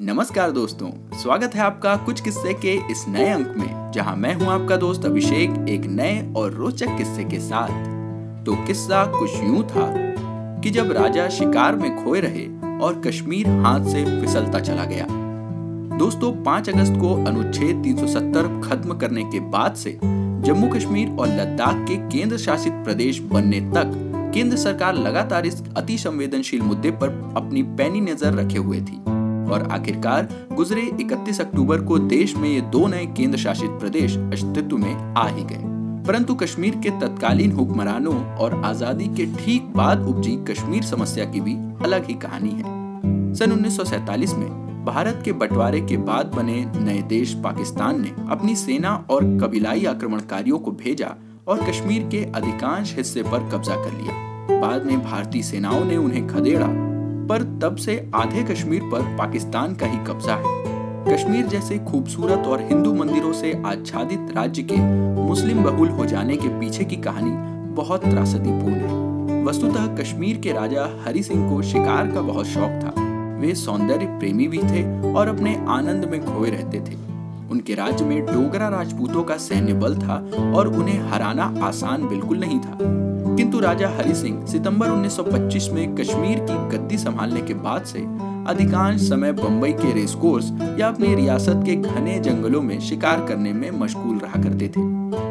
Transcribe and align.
नमस्कार 0.00 0.50
दोस्तों, 0.50 0.88
स्वागत 1.18 1.54
है 1.54 1.60
आपका 1.60 1.94
कुछ 1.96 2.20
किस्से 2.20 2.52
के 2.54 2.72
इस 2.92 3.04
नए 3.08 3.28
अंक 3.30 3.54
में, 3.56 3.92
जहाँ 3.92 4.14
मैं 4.16 4.34
हूँ 4.34 4.48
आपका 4.48 4.76
दोस्त 4.76 5.04
अभिषेक, 5.04 5.50
एक 5.68 5.84
नए 5.86 6.34
और 6.36 6.52
रोचक 6.52 6.96
किस्से 6.98 7.24
के 7.24 7.38
साथ। 7.40 8.44
तो 8.44 8.56
किस्सा 8.66 9.04
कुछ 9.10 9.34
यूँ 9.34 9.62
था 9.62 9.86
कि 10.60 10.70
जब 10.70 10.92
राजा 10.92 11.28
शिकार 11.28 11.76
में 11.76 12.04
खोए 12.04 12.20
रहे 12.20 12.46
और 12.78 13.00
कश्मीर 13.06 13.48
हाथ 13.64 13.86
से 13.86 14.04
फिसलता 14.20 14.60
चला 14.60 14.84
गया। 14.84 15.06
दोस्तों 15.98 16.32
5 16.42 16.68
अगस्त 16.68 17.00
को 17.00 17.14
अनुच्छेद 17.24 17.82
370 17.82 18.60
खत्म 18.62 18.98
करने 18.98 19.24
के 19.24 19.40
बाद 19.48 19.74
से 19.74 19.98
जम्मू 20.02 20.68
कश्मीर 20.68 21.16
और 21.20 21.28
लद्दाख 21.30 21.84
के 21.88 21.96
केंद्र 22.08 22.38
शासित 22.38 22.84
प्रदेश 22.84 23.20
बनने 23.32 23.60
तक 23.72 24.00
केंद्र 24.34 24.56
सरकार 24.58 24.94
लगातार 24.94 25.46
इस 25.46 25.62
अति 25.76 25.98
संवेदनशील 25.98 26.62
मुद्दे 26.62 26.90
पर 26.92 27.32
अपनी 27.36 27.62
पैनी 27.62 28.00
नज़र 28.02 28.34
रखे 28.34 28.58
हुए 28.58 28.80
थी। 28.80 29.02
और 29.50 29.62
आखिरकार 29.62 30.28
गुजरे 30.52 30.82
31 31.00 31.40
अक्टूबर 31.40 31.80
को 31.80 31.98
देश 31.98 32.36
में 32.36 32.48
ये 32.48 32.60
दो 32.60 32.86
नए 32.86 33.06
केंद्र 33.06 33.38
शासित 33.38 33.70
प्रदेश 33.70 34.16
अस्तित्व 34.16 34.76
में 34.76 34.94
आ 34.94 35.26
ही 35.28 35.44
गए। 35.44 35.62
परंतु 36.06 36.34
कश्मीर 36.34 36.76
के 36.76 36.90
तत्कालीन 36.90 37.52
हुक्मरानों 37.52 38.14
और 38.36 38.54
आज़ादी 38.64 39.06
के 39.06 39.26
ठीक 39.36 39.72
बाद 39.76 40.06
उपजी 40.06 40.36
कश्मीर 40.50 40.82
समस्या 40.82 41.24
की 41.24 41.40
भी 41.40 41.54
अलग 41.84 42.04
ही 42.04 42.14
कहानी 42.14 42.50
है। 42.50 43.34
सन 43.34 43.52
उन्नीस 43.52 44.34
में 44.34 44.84
भारत 44.84 45.22
के 45.24 45.32
बंटवारे 45.32 45.80
के 45.80 45.96
बाद 45.96 46.26
बने 46.26 46.64
नए 46.76 47.02
देश 47.02 47.34
पाकिस्तान 47.34 48.00
ने 48.02 48.12
अपनी 48.30 48.56
सेना 48.56 48.94
और 49.10 49.24
कबीलाई 49.38 49.84
आक्रमणकारियों 49.84 50.58
को 50.58 50.70
भेजा 50.70 51.14
और 51.48 51.64
कश्मीर 51.64 52.02
के 52.02 52.24
अधिकांश 52.34 52.94
हिस्से 52.96 53.22
पर 53.22 53.48
कब्जा 53.48 53.74
कर 53.74 53.92
लिया। 53.92 54.60
बाद 54.60 54.86
में 54.86 55.04
भारतीय 55.04 55.42
सेनाओं 55.42 55.84
ने 55.84 55.96
उन्हें 55.96 56.26
खदेड़ा 56.28 56.66
पर 57.26 57.42
तब 57.62 57.76
से 57.76 58.10
आधे 58.14 58.42
कश्मीर 58.42 58.82
पर 58.82 59.16
पाकिस्तान 59.18 59.74
का 59.74 59.86
ही 59.86 59.98
कब्जा 59.98 60.34
है। 60.34 60.64
कश्मीर 61.08 61.46
जैसे 61.46 61.78
खूबसूरत 61.78 62.46
और 62.46 62.60
हिंदू 62.60 62.94
मंदिरों 62.94 63.32
से 63.32 63.62
आच्छादित 63.66 64.34
राज्य 64.36 64.62
के 64.62 64.76
मुस्लिम 65.22 65.62
बहुल 65.64 65.88
हो 65.88 66.04
जाने 66.04 66.36
के 66.36 66.48
पीछे 66.48 66.84
की 66.84 66.96
कहानी 66.96 67.30
बहुत 67.74 68.04
त्रासदीपूर्ण 68.04 68.74
है। 68.74 69.44
वस्तुतः 69.44 69.96
कश्मीर 69.96 70.36
के 70.36 70.52
राजा 70.52 70.88
हरि 71.06 71.22
सिंह 71.22 71.50
को 71.50 71.62
शिकार 71.62 72.10
का 72.10 72.20
बहुत 72.20 72.46
शौक 72.46 72.80
था। 72.82 72.92
वे 73.40 73.54
सौंदर्य 73.54 74.06
प्रेमी 74.06 74.48
भी 74.48 74.58
थे 74.58 75.12
और 75.12 75.28
अपने 75.28 75.64
आनंद 75.68 76.04
में 76.04 76.20
खोए 76.24 76.50
रहते 76.50 76.80
थे। 76.80 76.94
उनके 77.50 77.74
राज्य 77.74 78.04
में 78.04 78.26
डोगरा 78.26 78.68
राजपूतों 78.68 79.22
का 79.22 79.36
सैन्य 79.36 79.72
बल 79.72 79.96
था 79.96 80.14
और 80.54 80.68
उन्हें 80.68 81.10
हराना 81.10 81.54
आसान 81.62 82.08
बिल्कुल 82.08 82.38
नहीं 82.38 82.60
था। 82.60 82.78
किंतु 83.36 83.60
राजा 83.60 83.88
हरि 83.88 84.14
सिंह 84.14 84.46
सितंबर 84.46 84.88
1925 84.88 85.68
में 85.68 85.94
कश्मीर 85.94 86.38
की 86.40 86.76
गद्दी 86.76 86.98
संभालने 86.98 87.40
के 87.40 87.54
बाद 87.54 87.84
से 87.84 87.98
अधिकांश 88.48 89.00
समय 89.00 89.32
बंबई 89.32 89.72
के 89.72 89.92
रेसकोर्स 89.92 90.50
या 90.80 90.88
अपनी 90.88 91.14
रियासत 91.14 91.62
के 91.66 91.74
घने 91.76 92.18
जंगलों 92.18 92.62
में 92.62 92.80
शिकार 92.80 93.26
करने 93.26 93.52
में 93.52 93.70
मशगूल 93.70 94.18
रहा 94.18 94.42
करते 94.42 94.68
थे। 94.68 94.80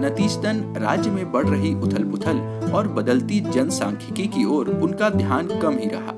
नतीजतन 0.00 0.74
राज्य 0.76 1.10
में 1.10 1.32
बढ़ 1.32 1.46
रही 1.48 1.74
उथल 1.74 2.04
पुथल 2.04 2.38
और 2.74 2.88
बदलती 2.88 3.40
जनसांख्यिकी 3.40 4.26
की 4.26 4.44
ओर 4.44 4.68
उनका 4.68 5.10
ध्यान 5.10 5.48
कम 5.62 5.78
ही 5.78 5.88
रहा। 5.88 6.12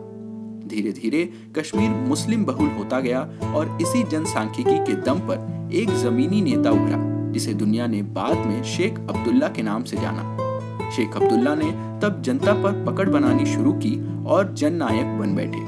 धीरे 0.68 0.92
धीरे 0.92 1.24
कश्मीर 1.58 1.90
मुस्लिम 1.90 2.44
बहुल 2.44 2.68
होता 2.68 3.00
गया 3.00 3.20
और 3.54 3.78
इसी 3.82 4.02
जनसांख्यिकी 4.02 4.78
के 4.78 5.00
दम 5.02 5.18
पर 5.20 5.70
एक 5.72 5.90
जमीनी 5.90 6.40
नेता 6.40 6.70
उभरा, 6.70 7.32
जिसे 7.32 7.54
दुनिया 7.54 7.86
ने 7.86 8.02
बाद 8.02 8.36
में 8.36 8.62
शेख 8.62 8.98
अब्दुल्ला 8.98 9.48
के 9.48 9.62
नाम 9.62 9.84
से 9.84 9.96
जाना। 9.96 10.36
शेख 10.90 11.16
अब्दुल्ला 11.16 11.54
ने 11.54 11.70
तब 12.02 12.22
जनता 12.22 12.52
पर 12.52 12.84
पकड़ 12.86 13.08
बनानी 13.08 13.46
शुरू 13.46 13.72
की 13.72 13.94
और 14.26 14.52
जन 14.54 14.74
नायक 14.74 15.18
बन 15.18 15.34
बैठे। 15.34 15.60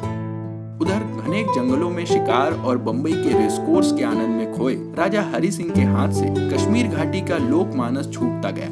उधर 0.83 1.03
घने 1.23 1.43
जंगलों 1.45 1.91
में 1.91 2.05
शिकार 2.07 2.53
और 2.55 2.79
बम्बई 2.79 3.13
के 3.13 3.39
रेसकोर्स 3.39 3.93
के 3.93 4.05
आनंद 4.05 4.37
में 4.37 4.53
खोए 4.53 4.75
राजा 4.99 5.23
हरि 5.35 5.51
सिंह 5.51 5.71
के 5.71 5.83
हाथ 5.83 6.13
से 6.13 6.29
कश्मीर 6.51 6.87
घाटी 6.87 7.21
का 7.21 7.39
लोकमानस 7.39 8.11
छूटता 8.13 8.51
गया। 8.51 8.67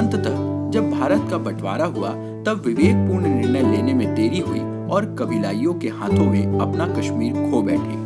अंततः 0.00 0.48
जब 0.70 0.90
भारत 0.90 1.26
का 1.30 1.38
बंटवारा 1.38 1.84
हुआ, 1.86 2.10
तब 2.44 2.62
विवेकपूर्ण 2.66 3.28
निर्णय 3.28 3.70
लेने 3.70 3.94
में 3.94 4.14
देरी 4.14 4.40
हुई 4.40 4.60
और 4.90 5.04
कबीलाइयों 5.18 5.74
के 5.74 5.88
हाथों 5.90 6.26
वे 6.28 6.42
अपना 6.60 6.86
कश्मीर 6.88 7.50
खो 7.50 7.62
बैठे। 7.62 7.98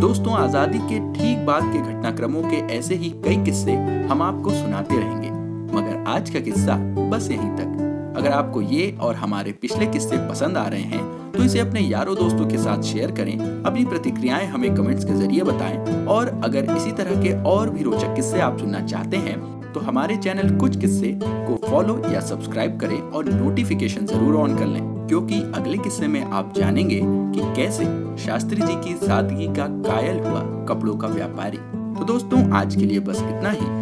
दोस्तों, 0.00 0.32
आज़ादी 0.34 0.78
के 0.78 0.98
ठीक 1.12 1.44
बाद 1.46 1.62
के 1.62 1.78
घटनाक्रमों 1.80 2.42
के 2.42 2.56
ऐसे 2.76 2.94
ही 2.94 3.10
कई 3.24 3.36
किस्से 3.36 3.72
हम 4.10 4.22
आपको 4.22 4.50
सुनाते 4.50 4.96
रहेंगे। 4.96 5.41
मगर 5.74 6.04
आज 6.08 6.30
का 6.30 6.40
किस्सा 6.40 6.76
बस 7.10 7.30
यहीं 7.30 7.50
तक। 7.52 8.14
अगर 8.16 8.30
आपको 8.30 8.60
ये 8.62 8.90
और 9.00 9.14
हमारे 9.14 9.52
पिछले 9.52 9.86
किस्से 9.88 10.16
पसंद 10.28 10.56
आ 10.56 10.66
रहे 10.66 10.82
हैं 10.82 11.32
तो 11.32 11.42
इसे 11.42 11.58
अपने 11.60 11.80
यारों 11.80 12.14
दोस्तों 12.16 12.46
के 12.46 12.58
साथ 12.58 12.82
शेयर 12.84 13.10
करें, 13.12 13.38
अपनी 13.38 13.84
प्रतिक्रियाएँ 13.84 14.46
हमें 14.46 14.74
कमेंट्स 14.74 15.04
के 15.04 15.14
ज़रिए 15.14 15.42
बताएँ, 15.42 16.06
और 16.06 16.28
अगर 16.44 16.76
इसी 16.76 16.92
तरह 16.92 17.22
के 17.22 17.32
और 17.44 17.70
भी 17.70 17.82
रोचक 17.82 18.14
किस्से 18.16 18.40
आप 18.40 18.58
सुनना 18.58 18.80
चाहते 18.82 19.16
हैं 19.18 19.40
तो 19.72 19.80
हमारे 19.80 20.16
चैनल 20.18 20.56
कुछ 20.58 20.78
किस्से 20.80 21.12
को 21.22 21.56
फॉलो 21.66 21.96
या 22.12 22.20
सब्सक्राइब 22.22 22.78
करें 22.80 22.98
और 22.98 23.28
नोटिफिकेशन 23.30 24.06
ज़रूर 24.06 24.34
ऑन 24.36 24.56
कर 24.56 24.66
लें, 24.66 24.82
क्योंकि 25.08 25.40
अगले 25.54 25.78
किस्से 25.78 26.08
में 26.08 26.22
आप 26.22 26.52
जानेंगे 26.56 27.00
कि 27.02 27.54
कैसे 27.56 27.84
शास्त्री 28.24 28.60
जी 28.62 28.74
की 28.84 28.94
सादगी 29.06 29.46
का 29.54 29.66
कायल 29.82 30.18
हुआ 30.20 30.40
कपड़ों 30.68 30.96
का 30.96 31.08
व्यापारी। 31.08 31.58
तो 31.98 32.04
दोस्तों, 32.04 32.50
आज 32.52 32.76
के 32.76 32.82
लिए 32.82 33.00
बस 33.00 33.22
इतना 33.22 33.50
ही। 33.50 33.81